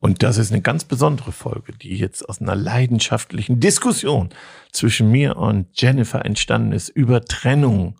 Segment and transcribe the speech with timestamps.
[0.00, 4.30] Und das ist eine ganz besondere Folge, die jetzt aus einer leidenschaftlichen Diskussion
[4.72, 7.96] zwischen mir und Jennifer entstanden ist über Trennung.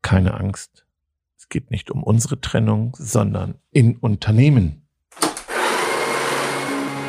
[0.00, 0.86] Keine Angst.
[1.36, 4.88] Es geht nicht um unsere Trennung, sondern in Unternehmen.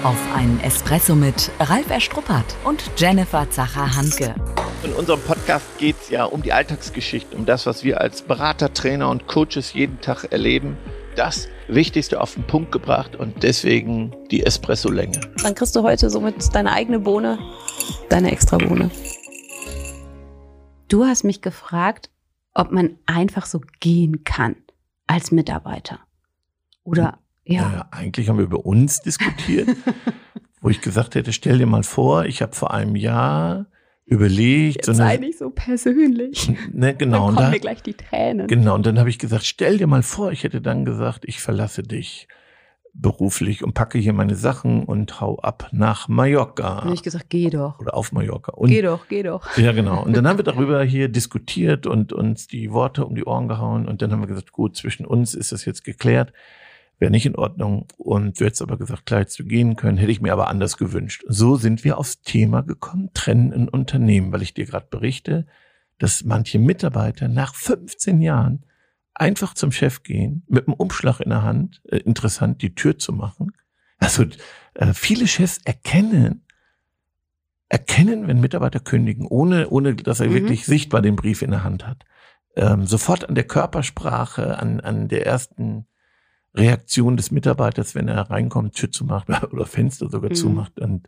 [0.04, 4.36] Auf einen Espresso mit Ralf Erstruppert und Jennifer Zacher-Hanke.
[4.84, 8.74] In unserem Podcast geht es ja um die Alltagsgeschichte, um das, was wir als Berater,
[8.74, 10.78] Trainer und Coaches jeden Tag erleben.
[11.20, 15.20] Das Wichtigste auf den Punkt gebracht und deswegen die Espresso-Länge.
[15.44, 17.38] Dann kriegst du heute somit deine eigene Bohne,
[18.08, 18.90] deine extra Bohne.
[20.88, 22.10] Du hast mich gefragt,
[22.54, 24.56] ob man einfach so gehen kann
[25.08, 26.00] als Mitarbeiter.
[26.86, 27.70] Oder ja.
[27.70, 29.76] ja eigentlich haben wir über uns diskutiert,
[30.62, 33.66] wo ich gesagt hätte, stell dir mal vor, ich habe vor einem Jahr
[34.10, 34.78] überlegt.
[34.78, 36.52] Jetzt so sei nicht so persönlich.
[36.72, 37.28] Ne, genau.
[37.28, 38.48] Dann kommen da, mir gleich die Tränen.
[38.48, 41.40] Genau, und dann habe ich gesagt, stell dir mal vor, ich hätte dann gesagt, ich
[41.40, 42.28] verlasse dich
[42.94, 46.76] beruflich und packe hier meine Sachen und hau ab nach Mallorca.
[46.76, 47.80] Dann habe ich gesagt, geh doch.
[47.80, 48.54] Oder auf Mallorca.
[48.54, 49.58] Und, geh doch, geh doch.
[49.58, 50.04] Ja, genau.
[50.04, 53.88] Und dann haben wir darüber hier diskutiert und uns die Worte um die Ohren gehauen
[53.88, 56.34] und dann haben wir gesagt, gut, zwischen uns ist das jetzt geklärt
[57.00, 57.88] wäre nicht in Ordnung.
[57.98, 60.78] Und du hättest aber gesagt, klar, hättest du gehen können, hätte ich mir aber anders
[60.78, 61.24] gewünscht.
[61.28, 65.48] So sind wir aufs Thema gekommen, trennen in Unternehmen, weil ich dir gerade berichte,
[65.98, 68.66] dass manche Mitarbeiter nach 15 Jahren
[69.14, 73.12] einfach zum Chef gehen, mit einem Umschlag in der Hand, äh, interessant, die Tür zu
[73.12, 73.52] machen.
[73.98, 74.26] Also
[74.76, 76.46] äh, viele Chefs erkennen,
[77.68, 80.34] erkennen, wenn Mitarbeiter kündigen, ohne, ohne dass er mhm.
[80.36, 82.06] wirklich sichtbar den Brief in der Hand hat.
[82.56, 85.86] Ähm, sofort an der Körpersprache, an, an der ersten
[86.56, 90.36] Reaktion des Mitarbeiters, wenn er reinkommt, Tür zumacht oder Fenster sogar mhm.
[90.36, 91.08] zumacht und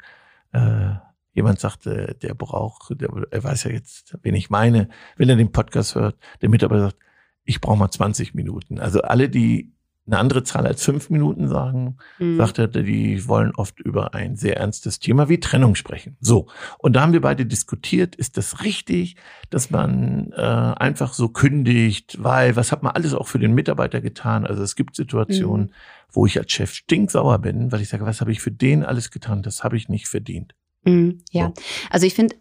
[0.52, 0.96] äh,
[1.34, 5.52] jemand sagte, der braucht, der, er weiß ja jetzt, wen ich meine, wenn er den
[5.52, 6.98] Podcast hört, der Mitarbeiter sagt,
[7.44, 8.80] ich brauche mal 20 Minuten.
[8.80, 9.74] Also alle, die
[10.12, 12.38] eine andere Zahl als fünf Minuten sagen, mhm.
[12.38, 16.18] sagt er, die wollen oft über ein sehr ernstes Thema wie Trennung sprechen.
[16.20, 16.48] So.
[16.78, 19.16] Und da haben wir beide diskutiert, ist das richtig,
[19.50, 24.02] dass man äh, einfach so kündigt, weil was hat man alles auch für den Mitarbeiter
[24.02, 24.46] getan?
[24.46, 25.72] Also es gibt Situationen, mhm.
[26.12, 29.12] wo ich als Chef stinksauer bin, weil ich sage, was habe ich für den alles
[29.12, 29.44] getan?
[29.44, 30.56] Das habe ich nicht verdient.
[30.84, 31.64] Mhm, ja, so.
[31.90, 32.36] also ich finde,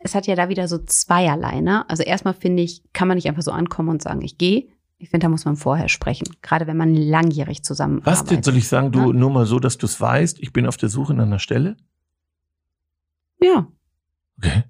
[0.00, 1.60] es hat ja da wieder so zweierlei.
[1.60, 1.88] Ne?
[1.88, 5.10] Also erstmal finde ich, kann man nicht einfach so ankommen und sagen, ich gehe, ich
[5.10, 8.20] finde, da muss man vorher sprechen, gerade wenn man langjährig zusammenarbeitet.
[8.20, 8.42] Was denn?
[8.42, 9.12] Soll ich sagen, du, ja?
[9.12, 11.76] nur mal so, dass du es weißt, ich bin auf der Suche nach einer Stelle?
[13.40, 13.68] Ja.
[14.38, 14.64] Okay.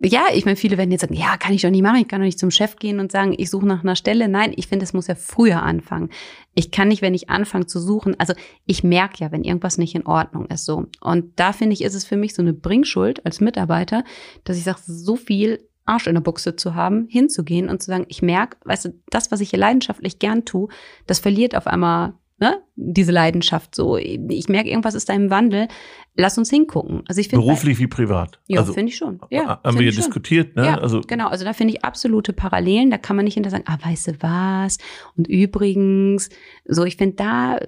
[0.00, 2.20] Ja, ich meine, viele werden jetzt sagen, ja, kann ich doch nicht machen, ich kann
[2.20, 4.28] doch nicht zum Chef gehen und sagen, ich suche nach einer Stelle.
[4.28, 6.10] Nein, ich finde, es muss ja früher anfangen.
[6.54, 8.34] Ich kann nicht, wenn ich anfange zu suchen, also
[8.66, 10.86] ich merke ja, wenn irgendwas nicht in Ordnung ist so.
[11.00, 14.04] Und da finde ich, ist es für mich so eine Bringschuld als Mitarbeiter,
[14.42, 18.06] dass ich sage, so viel Arsch in der Buchse zu haben, hinzugehen und zu sagen,
[18.08, 20.68] ich merke, weißt du, das, was ich hier leidenschaftlich gern tue,
[21.06, 23.96] das verliert auf einmal ne, diese Leidenschaft so.
[23.96, 25.68] Ich merke, irgendwas ist da im Wandel.
[26.16, 27.02] Lass uns hingucken.
[27.08, 28.40] Also ich finde beruflich wie privat.
[28.46, 29.20] Ja, also, finde ich schon.
[29.30, 30.66] Ja, haben wir hier diskutiert, ne?
[30.66, 31.28] Ja, also genau.
[31.28, 32.90] Also da finde ich absolute Parallelen.
[32.90, 34.78] Da kann man nicht hinter sagen, ah, weißt du was?
[35.16, 36.28] Und übrigens,
[36.64, 37.58] so ich finde, da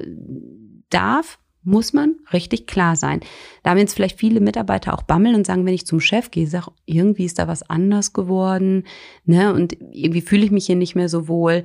[0.91, 3.21] darf muss man richtig klar sein.
[3.63, 6.47] Da haben jetzt vielleicht viele Mitarbeiter auch bammeln und sagen, wenn ich zum Chef gehe,
[6.47, 8.85] sag, irgendwie ist da was anders geworden,
[9.25, 11.65] ne, und irgendwie fühle ich mich hier nicht mehr so wohl.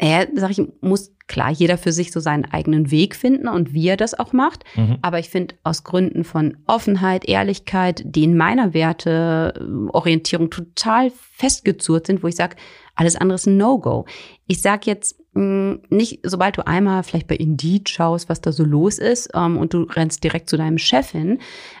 [0.00, 3.88] Ja, sag ich, muss klar jeder für sich so seinen eigenen Weg finden und wie
[3.88, 4.64] er das auch macht.
[4.76, 4.98] Mhm.
[5.02, 12.22] Aber ich finde, aus Gründen von Offenheit, Ehrlichkeit, die in meiner Werteorientierung total festgezurrt sind,
[12.22, 12.56] wo ich sage,
[12.94, 14.06] alles andere ist ein No-Go.
[14.46, 18.98] Ich sage jetzt, nicht, sobald du einmal vielleicht bei Indeed schaust, was da so los
[18.98, 21.38] ist, ähm, und du rennst direkt zu deinem Chef hin.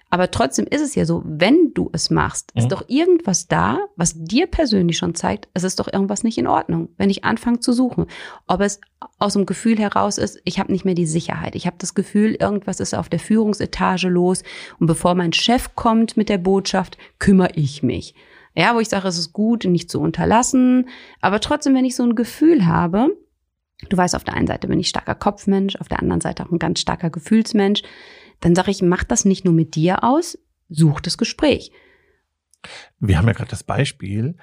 [0.08, 2.68] Aber trotzdem ist es ja so, wenn du es machst, ist mhm.
[2.70, 6.88] doch irgendwas da, was dir persönlich schon zeigt, es ist doch irgendwas nicht in Ordnung,
[6.96, 8.06] wenn ich anfange zu suchen.
[8.46, 8.80] Ob es
[9.18, 11.54] aus dem Gefühl heraus ist, ich habe nicht mehr die Sicherheit.
[11.54, 14.44] Ich habe das Gefühl, irgendwas ist auf der Führungsetage los.
[14.78, 18.14] Und bevor mein Chef kommt mit der Botschaft, kümmere ich mich.
[18.54, 20.88] Ja, wo ich sage, es ist gut, nicht zu unterlassen.
[21.20, 23.08] Aber trotzdem, wenn ich so ein Gefühl habe,
[23.88, 26.50] Du weißt, auf der einen Seite bin ich starker Kopfmensch, auf der anderen Seite auch
[26.50, 27.82] ein ganz starker Gefühlsmensch.
[28.40, 30.38] Dann sage ich, mach das nicht nur mit dir aus,
[30.68, 31.72] such das Gespräch.
[33.00, 34.36] Wir haben ja gerade das Beispiel,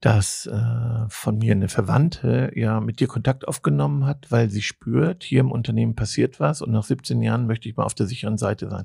[0.00, 5.24] dass äh, von mir eine Verwandte ja mit dir Kontakt aufgenommen hat, weil sie spürt,
[5.24, 8.36] hier im Unternehmen passiert was und nach 17 Jahren möchte ich mal auf der sicheren
[8.36, 8.84] Seite sein.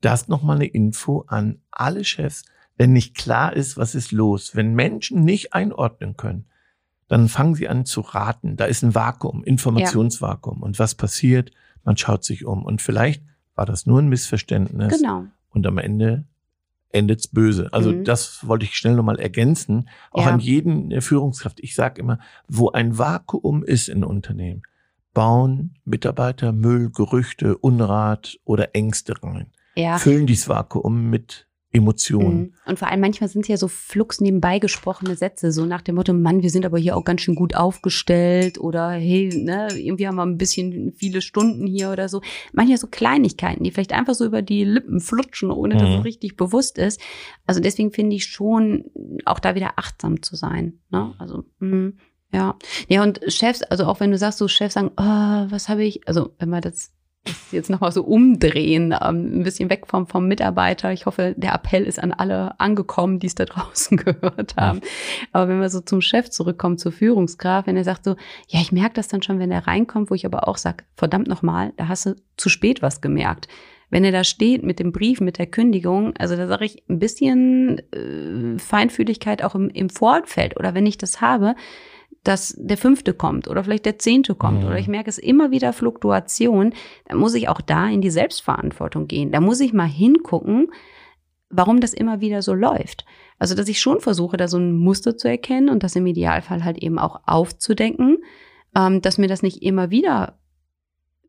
[0.00, 2.44] Das nochmal eine Info an alle Chefs,
[2.76, 6.46] wenn nicht klar ist, was ist los, wenn Menschen nicht einordnen können,
[7.10, 8.56] dann fangen sie an zu raten.
[8.56, 10.58] Da ist ein Vakuum, Informationsvakuum.
[10.60, 10.64] Ja.
[10.64, 11.50] Und was passiert?
[11.82, 12.64] Man schaut sich um.
[12.64, 13.24] Und vielleicht
[13.56, 14.96] war das nur ein Missverständnis.
[14.96, 15.24] Genau.
[15.48, 16.24] Und am Ende
[16.90, 17.68] endet's böse.
[17.72, 18.04] Also mhm.
[18.04, 19.88] das wollte ich schnell nochmal ergänzen.
[20.12, 20.30] Auch ja.
[20.30, 21.58] an jeden Führungskraft.
[21.58, 24.62] Ich sage immer, wo ein Vakuum ist in Unternehmen,
[25.12, 29.50] bauen Mitarbeiter Müll, Gerüchte, Unrat oder Ängste rein.
[29.74, 29.98] Ja.
[29.98, 32.38] Füllen dieses Vakuum mit Emotionen.
[32.40, 32.52] Mhm.
[32.66, 35.94] Und vor allem manchmal sind es ja so flugs nebenbei gesprochene Sätze, so nach dem
[35.94, 40.08] Motto, Mann, wir sind aber hier auch ganz schön gut aufgestellt oder hey, ne, irgendwie
[40.08, 42.22] haben wir ein bisschen viele Stunden hier oder so.
[42.52, 45.98] Manchmal so Kleinigkeiten, die vielleicht einfach so über die Lippen flutschen, ohne dass Mhm.
[45.98, 47.00] es richtig bewusst ist.
[47.46, 48.84] Also deswegen finde ich schon,
[49.24, 50.80] auch da wieder achtsam zu sein.
[50.90, 51.14] Ne?
[51.18, 51.92] Also, mh,
[52.32, 52.56] ja.
[52.88, 56.06] Ja, und Chefs, also auch wenn du sagst, so Chefs sagen, oh, was habe ich,
[56.08, 56.92] also wenn wir das
[57.24, 60.92] das jetzt nochmal so umdrehen, ähm, ein bisschen weg vom, vom Mitarbeiter.
[60.92, 64.80] Ich hoffe, der Appell ist an alle angekommen, die es da draußen gehört haben.
[65.32, 68.16] Aber wenn wir so zum Chef zurückkommen, zur Führungskraft, wenn er sagt so,
[68.48, 71.28] ja, ich merke das dann schon, wenn er reinkommt, wo ich aber auch sage, verdammt
[71.28, 73.48] nochmal, da hast du zu spät was gemerkt.
[73.90, 77.00] Wenn er da steht mit dem Brief, mit der Kündigung, also da sage ich ein
[77.00, 80.56] bisschen äh, Feinfühligkeit auch im, im Vorfeld.
[80.56, 81.56] Oder wenn ich das habe,
[82.24, 84.66] dass der fünfte kommt oder vielleicht der zehnte kommt Mhm.
[84.66, 86.74] oder ich merke es immer wieder Fluktuation,
[87.06, 89.32] dann muss ich auch da in die Selbstverantwortung gehen.
[89.32, 90.70] Da muss ich mal hingucken,
[91.48, 93.04] warum das immer wieder so läuft.
[93.38, 96.64] Also, dass ich schon versuche, da so ein Muster zu erkennen und das im Idealfall
[96.64, 98.18] halt eben auch aufzudecken,
[98.76, 100.38] ähm, dass mir das nicht immer wieder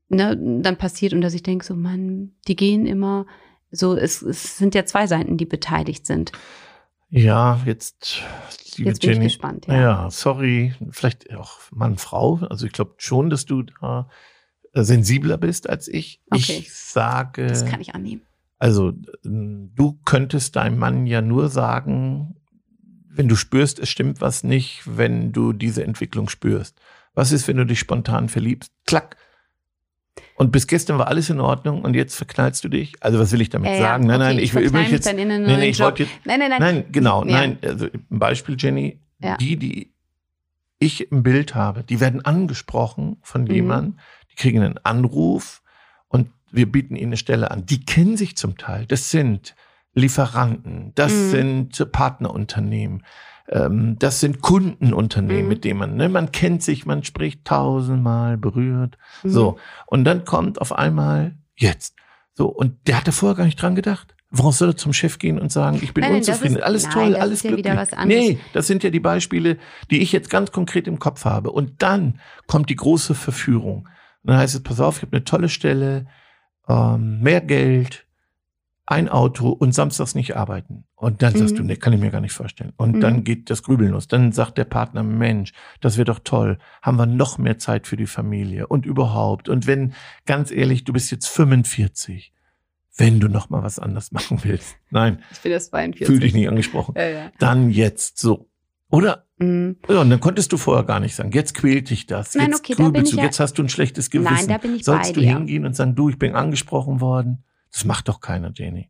[0.09, 3.25] ne, dann passiert und dass ich denke, so, Mann, die gehen immer
[3.71, 6.33] so, es, es sind ja zwei Seiten, die beteiligt sind.
[7.13, 8.21] Ja, jetzt,
[8.77, 9.25] liebe Jetzt bin ich Jenny.
[9.27, 9.81] gespannt, Ja.
[9.81, 10.09] ja.
[10.09, 12.39] sorry, vielleicht auch Mann, Frau.
[12.49, 14.09] Also ich glaube schon, dass du da
[14.73, 16.21] äh, sensibler bist als ich.
[16.31, 16.59] Okay.
[16.59, 18.21] Ich sage, Das kann ich annehmen.
[18.59, 18.93] also
[19.23, 22.35] du könntest deinem Mann ja nur sagen,
[23.09, 26.79] wenn du spürst, es stimmt was nicht, wenn du diese Entwicklung spürst.
[27.13, 28.71] Was ist, wenn du dich spontan verliebst?
[28.85, 29.17] Klack.
[30.35, 32.93] Und bis gestern war alles in Ordnung und jetzt verknallst du dich?
[33.01, 34.07] Also was will ich damit Äh, sagen?
[34.07, 35.05] Nein, okay, nein, ich will, will ich mich jetzt.
[35.07, 36.13] dann in einen nee, neuen ich wollte jetzt.
[36.25, 36.59] Nein, nein, nein.
[36.59, 37.31] Nein, genau, Ja.
[37.31, 37.57] nein.
[37.61, 38.99] Also ein Beispiel, Jenny.
[39.19, 39.37] Ja.
[39.37, 39.93] Die, die
[40.79, 43.51] ich im Bild habe, die werden angesprochen von Mhm.
[43.51, 43.99] jemandem,
[44.31, 45.61] die kriegen einen Anruf
[46.07, 47.65] und wir bieten ihnen eine Stelle an.
[47.67, 48.85] Die kennen sich zum Teil.
[48.87, 49.55] Das sind
[49.93, 51.29] Lieferanten, das Mhm.
[51.29, 53.03] sind Partnerunternehmen,
[53.51, 55.49] ähm, das sind Kundenunternehmen, Mhm.
[55.49, 58.97] mit denen man, ne, man kennt sich, man spricht tausendmal berührt.
[59.23, 59.29] Mhm.
[59.29, 59.57] So.
[59.87, 61.95] Und dann kommt auf einmal jetzt.
[62.33, 62.47] So.
[62.47, 64.15] Und der hatte vorher gar nicht dran gedacht.
[64.33, 66.55] Warum soll er zum Chef gehen und sagen, ich bin Nein, unzufrieden?
[66.55, 68.05] ist- alles nein, toll, alles ist glücklich.
[68.05, 69.57] Nee, das sind ja die Beispiele,
[69.89, 71.51] die ich jetzt ganz konkret im Kopf habe.
[71.51, 73.79] Und dann kommt die große Verführung.
[74.23, 76.05] Und dann heißt es, pass auf, ich habe eine tolle Stelle,
[76.69, 78.05] ähm, mehr Geld,
[78.91, 80.83] ein Auto und samstags nicht arbeiten.
[80.95, 81.57] Und dann sagst Mhm.
[81.59, 82.73] du, nee, kann ich mir gar nicht vorstellen.
[82.77, 82.99] Und Mhm.
[82.99, 84.07] dann geht das Grübeln los.
[84.07, 86.57] Dann sagt der Partner, Mensch, das wäre doch toll.
[86.81, 89.49] Haben wir noch mehr Zeit für die Familie und überhaupt.
[89.49, 89.93] Und wenn,
[90.25, 92.33] ganz ehrlich, du bist jetzt 45,
[92.97, 94.75] wenn du noch mal was anders machen willst.
[94.89, 96.05] Nein, Ich bin das 42.
[96.07, 96.93] fühl dich nicht angesprochen.
[96.97, 97.31] Ja, ja.
[97.39, 98.47] Dann jetzt so.
[98.89, 99.25] Oder?
[99.37, 99.77] Mhm.
[99.87, 102.35] Ja, und dann konntest du vorher gar nicht sagen, jetzt quält dich das.
[102.35, 104.33] Nein, jetzt okay, da bin grübelst ich du, ja- jetzt hast du ein schlechtes Gewissen.
[104.33, 105.29] Nein, da bin ich Sollst bei du dir.
[105.37, 107.43] hingehen und sagen, du, ich bin angesprochen worden?
[107.71, 108.89] Das macht doch keiner, Jenny.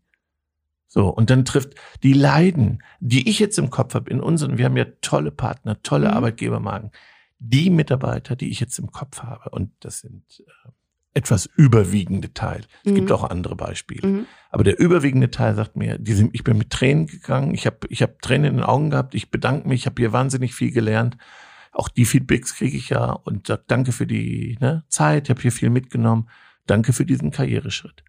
[0.88, 4.66] So, und dann trifft die Leiden, die ich jetzt im Kopf habe, in unseren, wir
[4.66, 6.14] haben ja tolle Partner, tolle Mhm.
[6.16, 6.92] Arbeitgebermarken,
[7.40, 10.70] die Mitarbeiter, die ich jetzt im Kopf habe, und das sind äh,
[11.14, 12.62] etwas überwiegende Teil.
[12.84, 12.96] Es Mhm.
[12.96, 14.06] gibt auch andere Beispiele.
[14.06, 14.26] Mhm.
[14.50, 17.88] Aber der überwiegende Teil sagt mir, die sind, ich bin mit Tränen gegangen, ich habe
[17.90, 20.72] ich hab Tränen in den Augen gehabt, ich bedanke mich, ich habe hier wahnsinnig viel
[20.72, 21.18] gelernt.
[21.72, 25.42] Auch die Feedbacks kriege ich ja und sag danke für die ne, Zeit, ich habe
[25.42, 26.28] hier viel mitgenommen.
[26.68, 28.04] Danke für diesen Karriereschritt.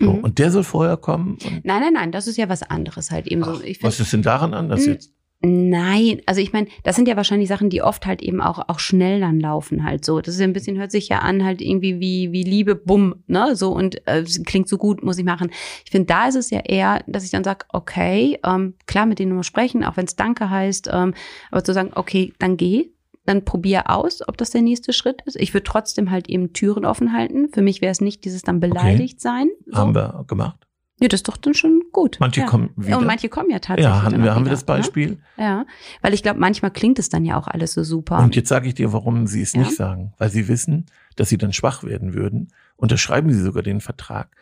[0.00, 0.18] So, Mhm.
[0.24, 1.38] Und der soll vorher kommen.
[1.64, 3.60] Nein, nein, nein, das ist ja was anderes halt eben so.
[3.82, 4.92] was ist denn daran anders Mhm.
[4.92, 5.12] jetzt?
[5.40, 8.80] nein, also ich meine, das sind ja wahrscheinlich Sachen, die oft halt eben auch auch
[8.80, 10.20] schnell dann laufen halt so.
[10.20, 13.22] Das ist ja ein bisschen hört sich ja an halt irgendwie wie wie Liebe, bumm,
[13.28, 15.50] ne, so und äh, es klingt so gut, muss ich machen.
[15.84, 19.20] Ich finde, da ist es ja eher, dass ich dann sage, okay, ähm, klar mit
[19.20, 21.14] denen nur sprechen, auch wenn es Danke heißt, ähm,
[21.52, 22.90] aber zu sagen, okay, dann geh,
[23.28, 25.36] dann probier aus, ob das der nächste Schritt ist.
[25.36, 27.48] Ich würde trotzdem halt eben Türen offen halten.
[27.52, 29.48] Für mich wäre es nicht dieses dann beleidigt sein.
[29.66, 29.76] So.
[29.76, 30.66] Haben wir gemacht.
[31.00, 32.16] Ja, das ist doch dann schon gut.
[32.18, 32.46] Manche ja.
[32.46, 32.98] kommen wieder.
[32.98, 33.84] Und manche kommen ja tatsächlich.
[33.84, 35.10] ja, haben wir, haben wir wieder, das Beispiel.
[35.10, 35.18] Ne?
[35.36, 35.66] Ja,
[36.02, 38.18] weil ich glaube, manchmal klingt es dann ja auch alles so super.
[38.18, 39.60] Und jetzt sage ich dir, warum sie es Ja.
[39.60, 40.12] nicht sagen.
[40.18, 42.48] Weil sie wissen, dass sie dann schwach werden würden.
[42.76, 44.34] Unterschreiben sie sogar den Vertrag,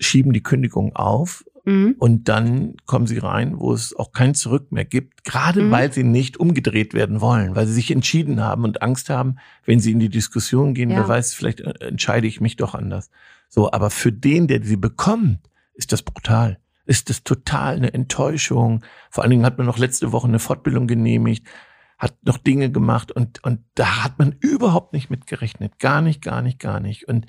[0.00, 1.96] schieben die Kündigung auf mhm.
[1.98, 5.70] und dann kommen sie rein, wo es auch kein Zurück mehr gibt, gerade Mhm.
[5.70, 9.80] weil sie nicht umgedreht werden wollen, weil sie sich entschieden haben und Angst haben, wenn
[9.80, 10.96] sie in die Diskussion gehen, Ja.
[10.96, 13.10] wer weiß, vielleicht äh, entscheide ich mich doch anders.
[13.50, 15.40] So, aber für den, der sie bekommt,
[15.74, 16.58] ist das brutal.
[16.86, 18.84] Ist das total eine Enttäuschung.
[19.10, 21.46] Vor allen Dingen hat man noch letzte Woche eine Fortbildung genehmigt,
[21.98, 25.78] hat noch Dinge gemacht und, und da hat man überhaupt nicht mit gerechnet.
[25.78, 27.08] Gar nicht, gar nicht, gar nicht.
[27.08, 27.26] Und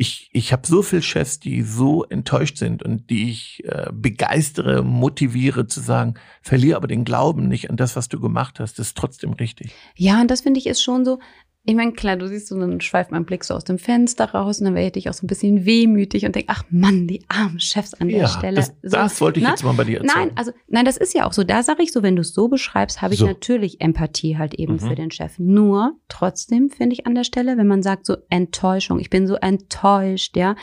[0.00, 4.84] ich, ich habe so viele Chefs, die so enttäuscht sind und die ich äh, begeistere,
[4.84, 8.78] motiviere zu sagen, verliere aber den Glauben nicht an das, was du gemacht hast.
[8.78, 9.72] Das ist trotzdem richtig.
[9.96, 11.18] Ja, und das finde ich ist schon so.
[11.68, 14.58] Ich meine, klar, du siehst so, dann schweift mein Blick so aus dem Fenster raus
[14.58, 17.60] und dann werde ich auch so ein bisschen wehmütig und denke, ach Mann, die armen
[17.60, 18.56] Chefs an der ja, Stelle.
[18.56, 19.50] Das, so, das wollte ich ne?
[19.50, 20.28] jetzt mal bei dir erzählen.
[20.28, 21.44] Nein, also nein, das ist ja auch so.
[21.44, 23.26] Da sage ich so, wenn du es so beschreibst, habe ich So.
[23.26, 24.78] natürlich Empathie halt eben Mhm.
[24.80, 25.38] für den Chef.
[25.38, 29.34] Nur trotzdem finde ich an der Stelle, wenn man sagt so Enttäuschung, ich bin so
[29.34, 30.56] enttäuscht, ja,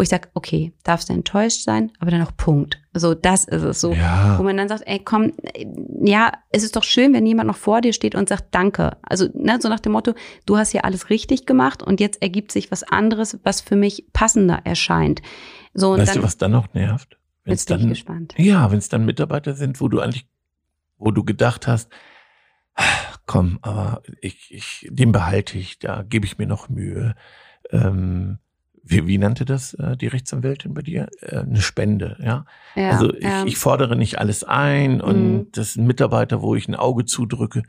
[0.00, 2.80] wo ich sage, okay, darfst du enttäuscht sein, aber dann auch Punkt.
[2.94, 3.90] So, das ist es so.
[3.90, 5.34] Wo ja, man dann sagt, ey, komm,
[6.02, 8.96] ja, es ist doch schön, wenn jemand noch vor dir steht und sagt Danke.
[9.02, 10.14] Also, ne, so nach dem Motto,
[10.46, 14.06] du hast hier alles richtig gemacht und jetzt ergibt sich was anderes, was für mich
[14.14, 15.20] passender erscheint.
[15.74, 17.18] So, weißt dann du, was dann noch nervt?
[17.44, 18.34] Wenn's bin ich dann, gespannt.
[18.38, 20.26] ja, wenn es dann Mitarbeiter sind, wo du eigentlich,
[20.96, 21.92] wo du gedacht hast,
[22.74, 22.84] "Ah,
[23.26, 27.16] komm, aber ich, ich, den behalte ich, da gebe ich mir noch Mühe.
[27.70, 28.38] Ähm,
[28.82, 31.08] wie, wie nannte das äh, die Rechtsanwältin bei dir?
[31.20, 32.44] Äh, eine Spende, ja.
[32.74, 33.44] Ja, also ich, ja.
[33.44, 35.46] ich fordere nicht alles ein und Mhm.
[35.52, 37.62] das sind Mitarbeiter, wo ich ein Auge zudrücke.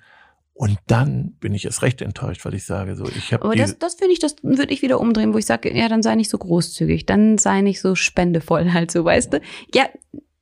[0.54, 3.80] Und dann bin ich erst recht enttäuscht, weil ich sage so, ich habe Aber das,
[3.80, 6.30] das finde ich, das würde ich wieder umdrehen, wo ich sage, ja, dann sei nicht
[6.30, 9.42] so großzügig, dann sei nicht so spendevoll halt so, weißt du?
[9.74, 9.86] Ja,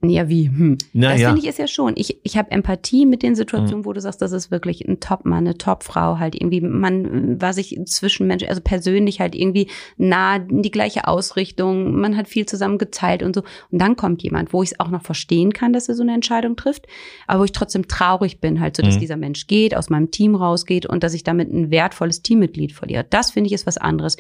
[0.02, 0.48] ja, wie?
[0.48, 0.78] Hm.
[0.94, 1.94] Das naja, finde ich ist ja schon.
[1.98, 3.36] Ich, ich habe Empathie mit den Mhm.
[3.36, 7.52] Situationen, wo du sagst, das ist wirklich ein Top-Mann, eine Top-Frau, halt irgendwie, man war
[7.52, 13.24] sich zwischenmenschlich, also persönlich halt irgendwie nah, die gleiche Ausrichtung, man hat viel zusammen geteilt
[13.24, 13.42] und so.
[13.72, 16.14] Und dann kommt jemand, wo ich es auch noch verstehen kann, dass er so eine
[16.14, 16.86] Entscheidung trifft,
[17.28, 19.00] aber wo ich trotzdem traurig bin, halt so, dass Mhm.
[19.02, 23.06] dieser Mensch geht, aus meinem Team rausgeht und dass ich damit ein wertvolles Teammitglied verliere.
[23.10, 24.16] Das finde ich ist was anderes.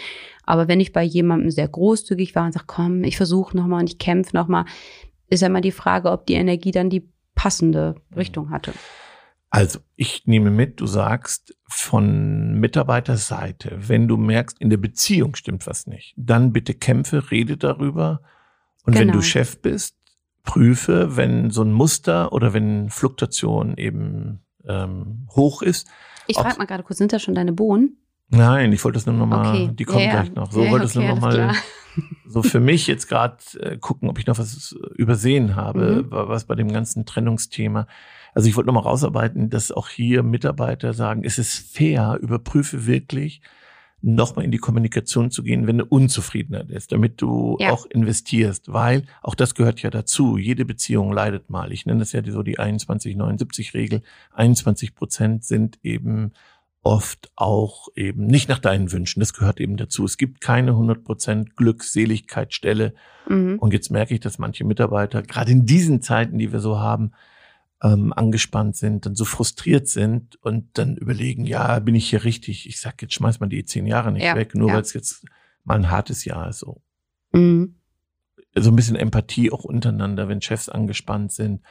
[0.46, 3.90] Aber wenn ich bei jemandem sehr großzügig war und sage, komm, ich versuche nochmal und
[3.90, 4.66] ich kämpfe nochmal,
[5.30, 8.74] ist ja immer die Frage, ob die Energie dann die passende Richtung hatte.
[9.52, 15.66] Also, ich nehme mit, du sagst von Mitarbeiterseite, wenn du merkst, in der Beziehung stimmt
[15.66, 18.22] was nicht, dann bitte kämpfe, rede darüber.
[18.86, 19.14] Und wenn Genau.
[19.20, 19.96] du Chef bist,
[20.44, 25.88] prüfe, wenn so ein Muster oder wenn Fluktuation eben ähm, hoch ist.
[26.28, 27.98] Ich frage mal gerade kurz, sind das schon deine Bohnen?
[28.30, 29.70] Nein, ich wollte das nur nochmal, Okay.
[29.74, 30.52] die kommen Ja, gleich noch.
[30.52, 31.54] So Ja, wollte es okay, nur alles nochmal.
[32.26, 36.12] So für mich jetzt gerade äh, gucken, ob ich noch was übersehen habe, Mhm.
[36.12, 37.88] wa- was bei dem ganzen Trennungsthema.
[38.34, 43.42] Also ich wollte nochmal rausarbeiten, dass auch hier Mitarbeiter sagen, es ist fair, überprüfe wirklich,
[44.02, 47.72] nochmal in die Kommunikation zu gehen, wenn eine Unzufriedenheit ist, damit du Ja.
[47.72, 50.38] auch investierst, weil auch das gehört ja dazu.
[50.38, 51.74] Jede Beziehung leidet mal.
[51.74, 54.02] Ich nenne das ja so die 21-79-Regel.
[54.34, 56.32] 21 Prozent sind eben
[56.82, 59.20] oft auch eben nicht nach deinen Wünschen.
[59.20, 60.06] Das gehört eben dazu.
[60.06, 62.94] Es gibt keine 100 Prozent Glückseligkeitsstelle.
[63.28, 63.60] Mhm.
[63.60, 67.12] Und jetzt merke ich, dass manche Mitarbeiter, gerade in diesen Zeiten, die wir so haben,
[67.82, 72.68] ähm, angespannt sind, dann so frustriert sind und dann überlegen, ja, bin ich hier richtig?
[72.68, 74.76] Ich sag, jetzt schmeiß mal die zehn Jahre nicht Ja, weg, nur ja.
[74.76, 75.26] weil es jetzt
[75.64, 76.60] mal ein hartes Jahr ist.
[76.60, 76.82] So.
[77.32, 77.76] Mhm.
[78.56, 81.62] so ein bisschen Empathie auch untereinander, wenn Chefs angespannt sind.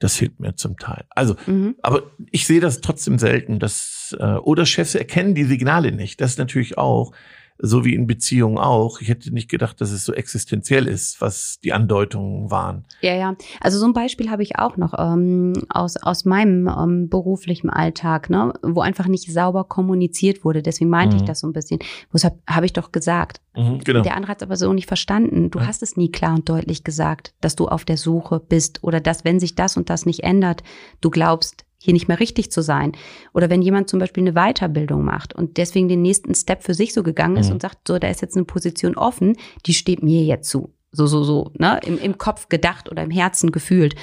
[0.00, 1.04] Das fehlt mir zum Teil.
[1.10, 1.74] Also, Mhm.
[1.82, 6.20] aber ich sehe das trotzdem selten, dass äh, oder Chefs erkennen die Signale nicht.
[6.20, 7.12] Das ist natürlich auch
[7.60, 9.00] so wie in Beziehungen auch.
[9.00, 12.84] Ich hätte nicht gedacht, dass es so existenziell ist, was die Andeutungen waren.
[13.00, 13.34] Ja, ja.
[13.60, 18.30] Also so ein Beispiel habe ich auch noch ähm, aus, aus meinem ähm, beruflichen Alltag,
[18.30, 20.62] ne, wo einfach nicht sauber kommuniziert wurde.
[20.62, 21.22] Deswegen meinte Mhm.
[21.22, 21.80] ich das so ein bisschen.
[22.12, 23.40] Deshalb habe ich doch gesagt.
[23.56, 24.02] Mhm, genau.
[24.02, 25.50] Der andere hat es aber so nicht verstanden.
[25.50, 25.66] Du Ja.
[25.66, 29.24] hast es nie klar und deutlich gesagt, dass du auf der Suche bist oder dass,
[29.24, 30.62] wenn sich das und das nicht ändert,
[31.00, 32.92] du glaubst, hier nicht mehr richtig zu sein.
[33.32, 36.92] Oder wenn jemand zum Beispiel eine Weiterbildung macht und deswegen den nächsten Step für sich
[36.92, 37.54] so gegangen ist Mhm.
[37.54, 40.72] und sagt, so, da ist jetzt eine Position offen, die steht mir jetzt zu.
[40.90, 43.94] So, so, so, ne, im, im Kopf gedacht oder im Herzen gefühlt.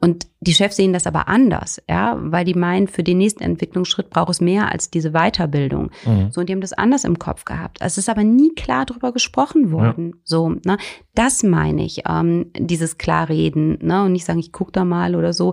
[0.00, 4.08] Und die Chefs sehen das aber anders, ja, weil die meinen, für den nächsten Entwicklungsschritt
[4.08, 5.90] braucht es mehr als diese Weiterbildung.
[6.06, 6.32] Mhm.
[6.32, 7.78] So, und die haben das anders im Kopf gehabt.
[7.80, 10.14] Es ist aber nie klar drüber gesprochen worden.
[10.24, 10.78] So, ne?
[11.14, 14.04] Das meine ich, ähm, dieses Klarreden, ne?
[14.04, 15.52] Und nicht sagen, ich guck da mal oder so,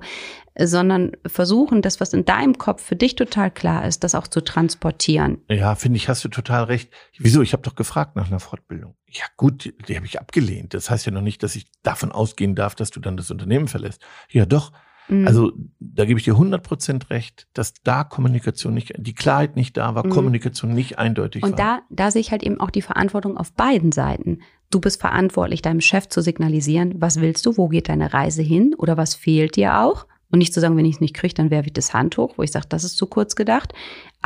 [0.59, 4.41] sondern versuchen, das, was in deinem Kopf für dich total klar ist, das auch zu
[4.41, 5.39] transportieren.
[5.49, 6.91] Ja, finde ich, hast du total recht.
[7.17, 7.41] Wieso?
[7.41, 8.95] Ich habe doch gefragt nach einer Fortbildung.
[9.09, 10.73] Ja, gut, die, die habe ich abgelehnt.
[10.73, 13.67] Das heißt ja noch nicht, dass ich davon ausgehen darf, dass du dann das Unternehmen
[13.67, 14.01] verlässt.
[14.29, 14.71] Ja, doch.
[15.09, 15.27] Mhm.
[15.27, 19.95] Also da gebe ich dir 100% recht, dass da Kommunikation nicht, die Klarheit nicht da
[19.95, 20.11] war, Mhm.
[20.11, 21.57] Kommunikation nicht eindeutig Und war.
[21.57, 24.39] da, da sehe ich halt eben auch die Verantwortung auf beiden Seiten.
[24.69, 28.75] Du bist verantwortlich, deinem Chef zu signalisieren, was willst du, wo geht deine Reise hin
[28.77, 30.05] oder was fehlt dir auch.
[30.29, 32.43] Und nicht zu sagen, wenn ich es nicht kriege, dann werfe ich das Handtuch, wo
[32.43, 33.73] ich sage, das ist zu kurz gedacht.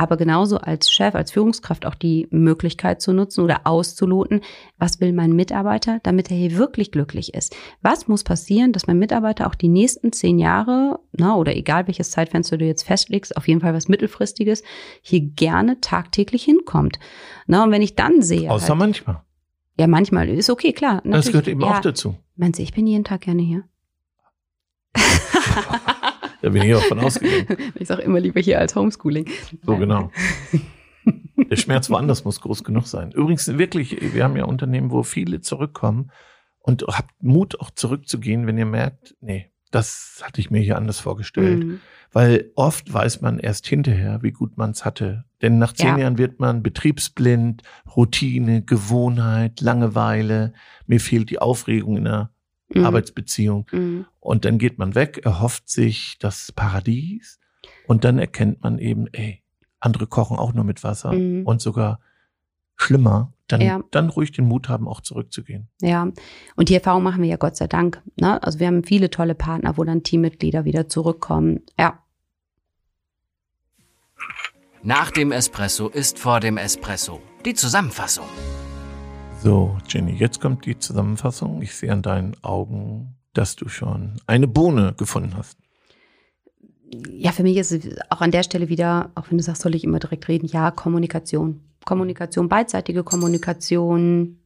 [0.02, 4.40] Aber genauso als Chef, als Führungskraft auch die Möglichkeit zu nutzen oder auszuloten,
[4.76, 7.54] was will mein Mitarbeiter, damit er hier wirklich glücklich ist.
[7.82, 12.10] Was muss passieren, dass mein Mitarbeiter auch die nächsten zehn Jahre, na, oder egal welches
[12.10, 14.64] Zeitfenster du jetzt festlegst, auf jeden Fall was Mittelfristiges,
[15.02, 16.98] hier gerne tagtäglich hinkommt.
[17.46, 19.22] Na, und wenn ich dann sehe, Außer halt, manchmal.
[19.78, 21.00] ja, manchmal ist okay, klar.
[21.04, 22.16] Das gehört eben ja, auch dazu.
[22.34, 23.62] Meinst du, ich bin jeden Tag gerne hier?
[26.42, 27.56] Da bin ich auch von ausgegangen.
[27.76, 29.26] ich sage immer lieber hier als Homeschooling.
[29.64, 30.10] So genau.
[31.50, 33.12] Der Schmerz woanders muss groß genug sein.
[33.12, 36.10] Übrigens wirklich, wir haben ja Unternehmen, wo viele zurückkommen
[36.58, 41.00] und habt Mut auch zurückzugehen, wenn ihr merkt, nee, das hatte ich mir hier anders
[41.00, 41.64] vorgestellt.
[41.64, 41.80] Mhm.
[42.12, 45.24] Weil oft weiß man erst hinterher, wie gut man es hatte.
[45.40, 45.98] Denn nach zehn ja.
[45.98, 47.62] Jahren wird man betriebsblind,
[47.96, 50.52] Routine, Gewohnheit, Langeweile.
[50.86, 52.30] Mir fehlt die Aufregung in der
[52.68, 52.84] mhm.
[52.84, 53.66] Arbeitsbeziehung.
[53.72, 54.06] Mhm.
[54.22, 57.40] Und dann geht man weg, erhofft sich das Paradies.
[57.88, 59.42] Und dann erkennt man eben, ey,
[59.80, 61.44] andere kochen auch nur mit Wasser mhm.
[61.44, 61.98] und sogar
[62.76, 63.80] schlimmer, dann, ja.
[63.90, 65.68] dann ruhig den Mut haben, auch zurückzugehen.
[65.80, 66.12] Ja,
[66.54, 68.00] und die Erfahrung machen wir ja Gott sei Dank.
[68.20, 68.40] Ne?
[68.42, 71.60] Also wir haben viele tolle Partner, wo dann Teammitglieder wieder zurückkommen.
[71.76, 71.98] Ja.
[74.84, 78.26] Nach dem Espresso ist vor dem Espresso die Zusammenfassung.
[79.40, 81.60] So, Jenny, jetzt kommt die Zusammenfassung.
[81.60, 85.58] Ich sehe an deinen Augen, dass du schon eine Bohne gefunden hast.
[87.10, 89.74] Ja, für mich ist es auch an der Stelle wieder, auch wenn du sagst, soll
[89.74, 91.60] ich immer direkt reden, ja, Kommunikation.
[91.84, 94.38] Kommunikation, beidseitige Kommunikation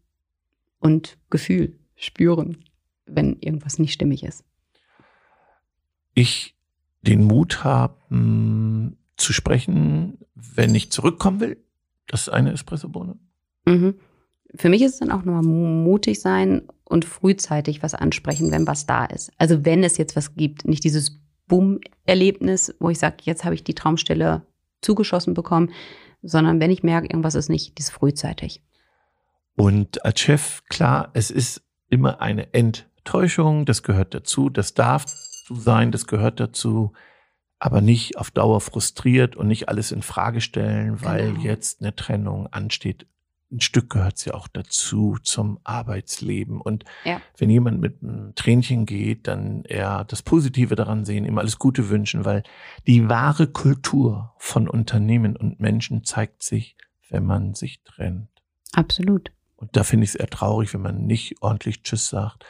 [0.78, 2.64] und Gefühl spüren,
[3.06, 4.44] wenn irgendwas nicht stimmig ist.
[6.14, 6.54] Ich
[7.02, 11.56] den Mut haben zu sprechen, wenn ich zurückkommen will.
[12.06, 13.16] Das ist eine Espressobohne.
[13.66, 13.94] Mhm.
[14.54, 18.86] Für mich ist es dann auch nochmal mutig sein und frühzeitig was ansprechen, wenn was
[18.86, 19.32] da ist.
[19.38, 23.64] Also wenn es jetzt was gibt, nicht dieses Boom-Erlebnis, wo ich sage, jetzt habe ich
[23.64, 24.42] die Traumstelle
[24.80, 25.72] zugeschossen bekommen,
[26.22, 28.62] sondern wenn ich merke, irgendwas ist nicht, das frühzeitig.
[29.56, 35.54] Und als Chef, klar, es ist immer eine Enttäuschung, das gehört dazu, das darf so
[35.54, 36.92] sein, das gehört dazu,
[37.58, 41.44] aber nicht auf Dauer frustriert und nicht alles in Frage stellen, weil genau.
[41.44, 43.06] jetzt eine Trennung ansteht
[43.50, 46.60] ein Stück gehört es ja auch dazu zum Arbeitsleben.
[46.60, 47.20] Und ja.
[47.38, 51.88] wenn jemand mit einem Tränchen geht, dann eher das Positive daran sehen, ihm alles Gute
[51.88, 52.42] wünschen, weil
[52.86, 56.76] die wahre Kultur von Unternehmen und Menschen zeigt sich,
[57.08, 58.28] wenn man sich trennt.
[58.72, 59.30] Absolut.
[59.54, 62.44] Und da finde ich es eher traurig, wenn man nicht ordentlich Tschüss sagt,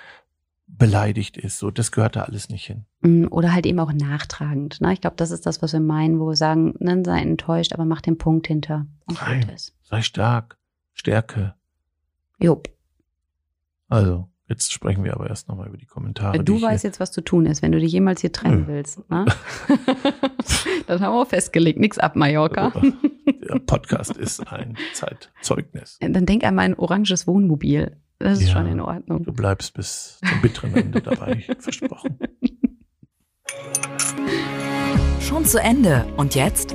[0.66, 1.58] beleidigt ist.
[1.58, 2.86] So, das gehört da alles nicht hin.
[3.00, 4.80] Mm, oder halt eben auch nachtragend.
[4.80, 4.92] Ne?
[4.92, 7.84] Ich glaube, das ist das, was wir meinen, wo wir sagen, dann sei enttäuscht, aber
[7.84, 8.86] mach den Punkt hinter.
[9.06, 10.58] Und Nein, sei stark.
[10.96, 11.54] Stärke.
[12.40, 12.70] Jupp.
[13.88, 16.42] Also, jetzt sprechen wir aber erst nochmal über die Kommentare.
[16.42, 18.66] Du weißt jetzt, was zu tun ist, wenn du dich jemals hier trennen hm.
[18.66, 19.10] willst.
[19.10, 19.26] Ne?
[20.86, 21.78] das haben wir auch festgelegt.
[21.78, 22.72] Nix ab, Mallorca.
[23.26, 25.98] Der Podcast ist ein Zeitzeugnis.
[26.00, 27.96] Dann denk an mein oranges Wohnmobil.
[28.18, 29.24] Das ist ja, schon in Ordnung.
[29.24, 32.18] Du bleibst bis zum bitteren Ende dabei, versprochen.
[35.20, 36.06] Schon zu Ende.
[36.16, 36.74] Und jetzt?